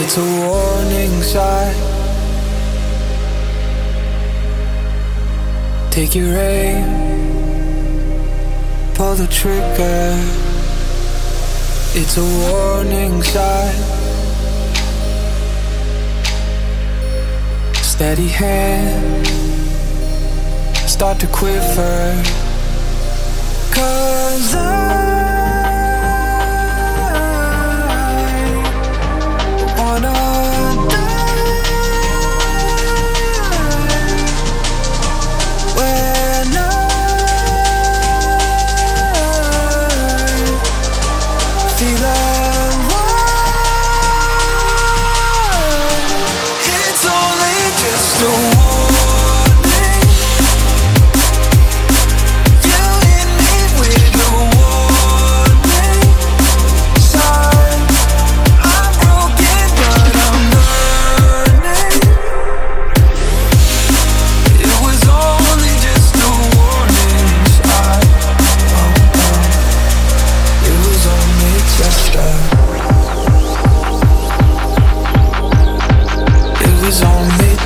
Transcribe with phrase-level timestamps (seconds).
[0.00, 1.74] It's a warning sign.
[5.90, 6.86] Take your aim,
[8.94, 10.14] pull the trigger.
[12.00, 13.74] It's a warning sign.
[17.82, 19.26] Steady hand,
[20.88, 22.22] start to quiver.
[23.74, 24.97] Cause I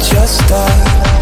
[0.00, 1.21] just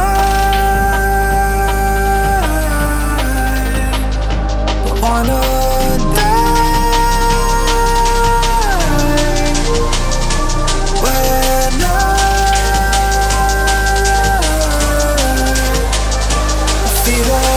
[17.11, 17.50] see that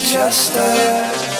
[0.00, 1.35] just us.